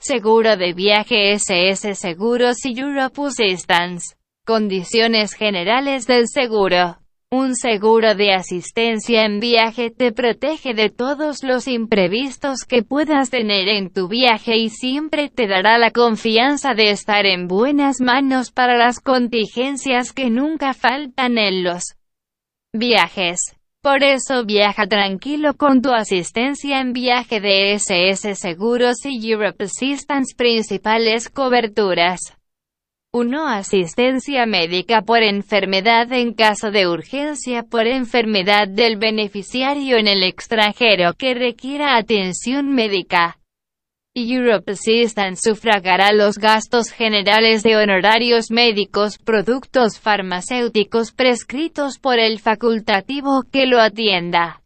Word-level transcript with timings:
Seguro 0.00 0.56
de 0.56 0.74
viaje 0.74 1.32
SS 1.32 1.96
Seguros 1.96 2.64
y 2.64 2.78
Europe 2.78 3.20
Assistance. 3.20 4.14
Condiciones 4.46 5.34
generales 5.34 6.06
del 6.06 6.28
seguro. 6.28 6.98
Un 7.32 7.56
seguro 7.56 8.14
de 8.14 8.32
asistencia 8.32 9.24
en 9.24 9.40
viaje 9.40 9.90
te 9.90 10.12
protege 10.12 10.72
de 10.72 10.88
todos 10.88 11.42
los 11.42 11.66
imprevistos 11.66 12.60
que 12.62 12.84
puedas 12.84 13.30
tener 13.30 13.66
en 13.68 13.92
tu 13.92 14.06
viaje 14.06 14.56
y 14.56 14.70
siempre 14.70 15.30
te 15.30 15.48
dará 15.48 15.78
la 15.78 15.90
confianza 15.90 16.74
de 16.74 16.90
estar 16.90 17.26
en 17.26 17.48
buenas 17.48 18.00
manos 18.00 18.52
para 18.52 18.78
las 18.78 19.00
contingencias 19.00 20.12
que 20.12 20.30
nunca 20.30 20.74
faltan 20.74 21.38
en 21.38 21.64
los 21.64 21.96
viajes. 22.72 23.57
Por 23.80 24.02
eso 24.02 24.44
viaja 24.44 24.88
tranquilo 24.88 25.54
con 25.54 25.80
tu 25.82 25.92
asistencia 25.92 26.80
en 26.80 26.92
viaje 26.92 27.40
de 27.40 27.74
SS 27.74 28.34
Seguros 28.34 28.96
y 29.04 29.30
Europe 29.30 29.64
Assistance 29.64 30.34
principales 30.36 31.28
coberturas. 31.28 32.36
1. 33.12 33.48
Asistencia 33.48 34.46
médica 34.46 35.02
por 35.02 35.22
enfermedad 35.22 36.12
en 36.12 36.34
caso 36.34 36.72
de 36.72 36.88
urgencia 36.88 37.62
por 37.62 37.86
enfermedad 37.86 38.66
del 38.66 38.96
beneficiario 38.96 39.96
en 39.96 40.08
el 40.08 40.24
extranjero 40.24 41.14
que 41.14 41.34
requiera 41.34 41.96
atención 41.96 42.74
médica. 42.74 43.38
Europe 44.18 44.72
Assistance 44.72 45.42
sufragará 45.48 46.12
los 46.12 46.36
gastos 46.38 46.90
generales 46.90 47.62
de 47.62 47.76
honorarios 47.76 48.50
médicos, 48.50 49.18
productos 49.18 49.98
farmacéuticos 49.98 51.12
prescritos 51.12 51.98
por 51.98 52.18
el 52.18 52.40
facultativo 52.40 53.44
que 53.52 53.66
lo 53.66 53.80
atienda. 53.80 54.62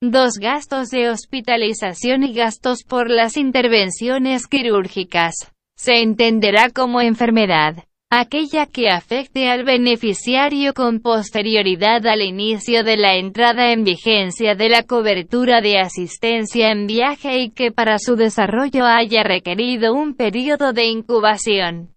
2. 0.00 0.34
Gastos 0.38 0.90
de 0.90 1.08
hospitalización 1.08 2.24
y 2.24 2.34
gastos 2.34 2.82
por 2.84 3.08
las 3.08 3.36
intervenciones 3.36 4.46
quirúrgicas 4.46 5.34
se 5.76 6.02
entenderá 6.02 6.70
como 6.70 7.00
enfermedad 7.00 7.84
aquella 8.20 8.66
que 8.66 8.88
afecte 8.88 9.48
al 9.48 9.64
beneficiario 9.64 10.74
con 10.74 11.00
posterioridad 11.00 12.06
al 12.06 12.22
inicio 12.22 12.84
de 12.84 12.96
la 12.96 13.16
entrada 13.16 13.72
en 13.72 13.84
vigencia 13.84 14.54
de 14.54 14.68
la 14.68 14.82
cobertura 14.82 15.60
de 15.60 15.78
asistencia 15.78 16.70
en 16.70 16.86
viaje 16.86 17.38
y 17.38 17.50
que 17.50 17.72
para 17.72 17.98
su 17.98 18.16
desarrollo 18.16 18.84
haya 18.84 19.22
requerido 19.22 19.94
un 19.94 20.14
periodo 20.14 20.72
de 20.72 20.86
incubación, 20.86 21.94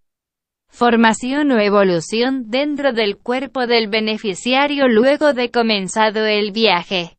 formación 0.70 1.52
o 1.52 1.60
evolución 1.60 2.50
dentro 2.50 2.94
del 2.94 3.18
cuerpo 3.18 3.68
del 3.68 3.88
beneficiario 3.88 4.88
luego 4.88 5.34
de 5.34 5.52
comenzado 5.52 6.26
el 6.26 6.52
viaje. 6.52 7.18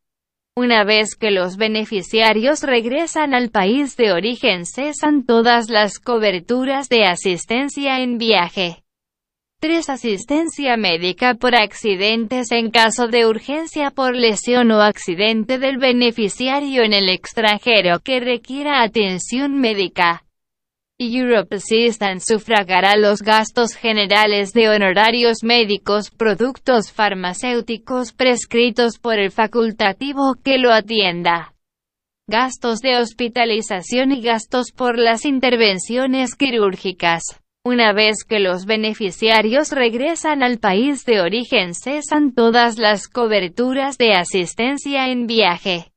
Una 0.57 0.83
vez 0.83 1.15
que 1.15 1.31
los 1.31 1.57
beneficiarios 1.57 2.65
regresan 2.65 3.33
al 3.33 3.51
país 3.51 3.97
de 3.97 4.11
origen 4.11 4.67
cesan 4.67 5.25
todas 5.25 5.71
las 5.71 6.01
coberturas 6.01 6.89
de 6.89 7.05
asistencia 7.05 8.01
en 8.01 8.19
viaje. 8.19 8.83
3. 9.61 9.89
Asistencia 9.89 10.77
médica 10.77 11.35
por 11.35 11.57
accidentes 11.57 12.53
en 12.53 12.71
caso 12.71 13.09
de 13.09 13.27
urgencia 13.27 13.91
por 13.91 14.15
lesión 14.15 14.71
o 14.71 14.81
accidente 14.81 15.59
del 15.59 15.79
beneficiario 15.79 16.85
en 16.85 16.93
el 16.93 17.09
extranjero 17.09 17.99
que 17.99 18.21
requiera 18.21 18.85
atención 18.85 19.59
médica. 19.59 20.25
Europe 21.01 21.57
Assistance 21.57 22.25
sufragará 22.33 22.97
los 22.97 23.21
gastos 23.21 23.75
generales 23.75 24.53
de 24.53 24.69
honorarios 24.69 25.43
médicos, 25.43 26.11
productos 26.11 26.93
farmacéuticos 26.93 28.13
prescritos 28.13 29.01
por 29.01 29.19
el 29.19 29.33
facultativo 29.33 30.37
que 30.45 30.59
lo 30.59 30.73
atienda. 30.73 31.53
Gastos 32.29 32.79
de 32.79 32.97
hospitalización 32.97 34.13
y 34.13 34.23
gastos 34.23 34.71
por 34.71 34.97
las 34.99 35.25
intervenciones 35.25 36.37
quirúrgicas. 36.37 37.41
Una 37.71 37.93
vez 37.93 38.25
que 38.27 38.39
los 38.39 38.65
beneficiarios 38.65 39.73
regresan 39.73 40.43
al 40.43 40.57
país 40.57 41.05
de 41.05 41.21
origen 41.21 41.75
cesan 41.75 42.33
todas 42.33 42.79
las 42.79 43.09
coberturas 43.09 43.99
de 43.99 44.15
asistencia 44.15 45.11
en 45.11 45.27
viaje. 45.27 45.93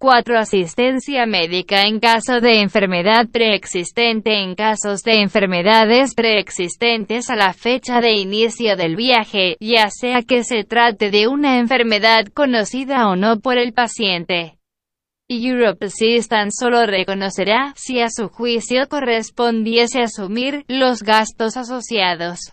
4. 0.00 0.36
Asistencia 0.36 1.24
médica 1.24 1.82
en 1.82 2.00
caso 2.00 2.40
de 2.40 2.60
enfermedad 2.60 3.28
preexistente 3.30 4.42
en 4.42 4.56
casos 4.56 5.04
de 5.04 5.20
enfermedades 5.20 6.12
preexistentes 6.16 7.30
a 7.30 7.36
la 7.36 7.52
fecha 7.52 8.00
de 8.00 8.14
inicio 8.14 8.74
del 8.74 8.96
viaje, 8.96 9.56
ya 9.60 9.90
sea 9.90 10.22
que 10.22 10.42
se 10.42 10.64
trate 10.64 11.12
de 11.12 11.28
una 11.28 11.60
enfermedad 11.60 12.26
conocida 12.34 13.06
o 13.08 13.14
no 13.14 13.38
por 13.38 13.58
el 13.58 13.72
paciente. 13.72 14.55
Europe 15.28 15.86
Assistance 15.86 16.56
solo 16.56 16.86
reconocerá, 16.86 17.72
si 17.76 18.00
a 18.00 18.10
su 18.10 18.28
juicio 18.28 18.88
correspondiese 18.88 20.02
asumir, 20.02 20.64
los 20.68 21.02
gastos 21.02 21.56
asociados. 21.56 22.52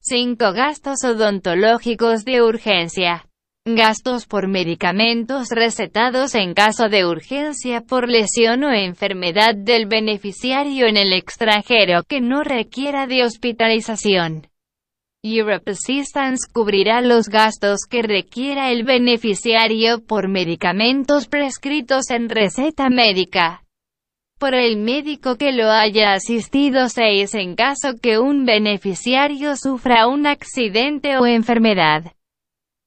5. 0.00 0.52
Gastos 0.52 1.04
odontológicos 1.04 2.24
de 2.24 2.42
urgencia. 2.42 3.26
Gastos 3.64 4.26
por 4.26 4.48
medicamentos 4.48 5.50
recetados 5.50 6.34
en 6.34 6.54
caso 6.54 6.88
de 6.88 7.06
urgencia 7.06 7.82
por 7.82 8.08
lesión 8.08 8.64
o 8.64 8.72
enfermedad 8.72 9.54
del 9.54 9.86
beneficiario 9.86 10.86
en 10.86 10.96
el 10.96 11.12
extranjero 11.12 12.02
que 12.02 12.20
no 12.20 12.42
requiera 12.42 13.06
de 13.06 13.22
hospitalización. 13.22 14.49
Europe 15.22 15.72
Assistance 15.72 16.46
cubrirá 16.50 17.02
los 17.02 17.28
gastos 17.28 17.80
que 17.88 18.02
requiera 18.02 18.70
el 18.70 18.84
beneficiario 18.84 20.02
por 20.02 20.28
medicamentos 20.28 21.26
prescritos 21.26 22.10
en 22.10 22.28
receta 22.28 22.88
médica 22.88 23.62
por 24.40 24.54
el 24.54 24.78
médico 24.78 25.36
que 25.36 25.52
lo 25.52 25.70
haya 25.70 26.14
asistido 26.14 26.88
6 26.88 27.34
en 27.34 27.56
caso 27.56 27.98
que 28.00 28.18
un 28.18 28.46
beneficiario 28.46 29.54
sufra 29.54 30.06
un 30.06 30.26
accidente 30.26 31.18
o 31.18 31.26
enfermedad. 31.26 32.14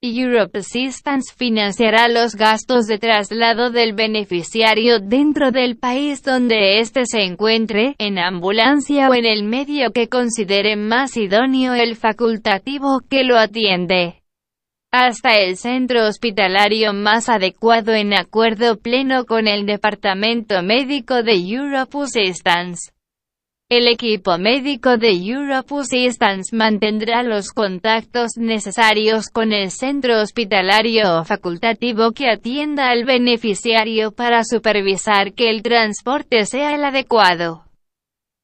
Europe 0.04 0.60
Assistance 0.60 1.34
financiará 1.34 2.10
los 2.10 2.36
gastos 2.36 2.88
de 2.88 3.00
traslado 3.00 3.72
del 3.72 3.94
beneficiario 3.94 5.00
dentro 5.00 5.52
del 5.52 5.78
país 5.78 6.22
donde 6.24 6.80
éste 6.82 7.06
se 7.06 7.24
encuentre, 7.24 7.96
en 7.98 8.20
ambulancia 8.20 9.10
o 9.10 9.14
en 9.14 9.26
el 9.26 9.44
medio 9.44 9.92
que 9.92 10.10
considere 10.10 10.76
más 10.76 11.16
idóneo 11.16 11.74
el 11.74 11.96
facultativo 11.96 13.00
que 13.10 13.24
lo 13.24 13.38
atiende 13.38 14.20
hasta 14.94 15.40
el 15.40 15.58
centro 15.58 16.06
hospitalario 16.06 16.94
más 16.94 17.28
adecuado 17.28 17.94
en 17.94 18.14
acuerdo 18.14 18.78
pleno 18.78 19.26
con 19.26 19.48
el 19.48 19.66
Departamento 19.66 20.62
Médico 20.62 21.24
de 21.24 21.34
Europe 21.34 21.98
Assistance. 21.98 22.92
El 23.76 23.88
equipo 23.88 24.38
médico 24.38 24.98
de 24.98 25.14
Europe 25.14 25.74
Assistance 25.80 26.56
mantendrá 26.56 27.24
los 27.24 27.50
contactos 27.50 28.38
necesarios 28.38 29.30
con 29.30 29.52
el 29.52 29.72
centro 29.72 30.22
hospitalario 30.22 31.22
o 31.22 31.24
facultativo 31.24 32.12
que 32.12 32.30
atienda 32.30 32.92
al 32.92 33.04
beneficiario 33.04 34.12
para 34.12 34.44
supervisar 34.44 35.34
que 35.34 35.50
el 35.50 35.64
transporte 35.64 36.46
sea 36.46 36.76
el 36.76 36.86
adecuado. 36.86 37.64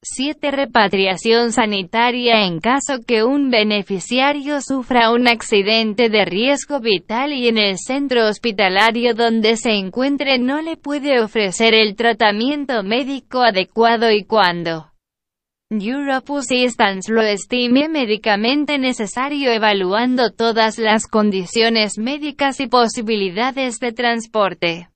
7. 0.01 0.49
Repatriación 0.49 1.51
sanitaria 1.51 2.47
en 2.47 2.59
caso 2.59 2.95
que 3.05 3.23
un 3.23 3.51
beneficiario 3.51 4.61
sufra 4.61 5.11
un 5.11 5.27
accidente 5.27 6.09
de 6.09 6.25
riesgo 6.25 6.79
vital 6.79 7.33
y 7.33 7.49
en 7.49 7.59
el 7.59 7.77
centro 7.77 8.27
hospitalario 8.27 9.13
donde 9.13 9.57
se 9.57 9.73
encuentre 9.73 10.39
no 10.39 10.63
le 10.63 10.75
puede 10.75 11.21
ofrecer 11.21 11.75
el 11.75 11.95
tratamiento 11.95 12.81
médico 12.81 13.43
adecuado 13.43 14.09
y 14.09 14.23
cuando 14.23 14.89
Europe 15.71 16.33
Assistance 16.33 17.13
lo 17.13 17.21
estime 17.21 17.89
médicamente 17.89 18.79
necesario 18.79 19.51
evaluando 19.51 20.31
todas 20.31 20.79
las 20.79 21.05
condiciones 21.05 21.99
médicas 21.99 22.59
y 22.59 22.65
posibilidades 22.65 23.79
de 23.79 23.91
transporte. 23.91 24.89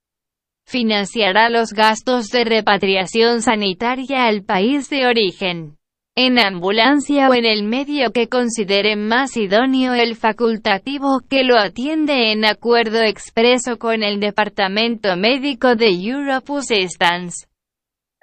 Financiará 0.66 1.50
los 1.50 1.73
gastos 1.73 2.29
de 2.29 2.44
repatriación 2.45 3.44
sanitaria 3.44 4.25
al 4.25 4.41
país 4.41 4.89
de 4.89 5.06
origen. 5.06 5.77
En 6.15 6.39
ambulancia 6.39 7.30
o 7.30 7.36
en 7.36 7.45
el 7.45 7.65
medio 7.65 8.12
que 8.12 8.27
considere 8.27 8.95
más 8.95 9.38
idóneo 9.38 9.94
el 9.94 10.15
facultativo 10.15 11.21
que 11.30 11.44
lo 11.44 11.59
atiende 11.59 12.31
en 12.31 12.45
acuerdo 12.45 13.03
expreso 13.03 13.77
con 13.77 14.01
el 14.01 14.19
Departamento 14.19 15.15
Médico 15.18 15.75
de 15.75 15.89
Europe 15.92 16.51
Assistance 16.51 17.45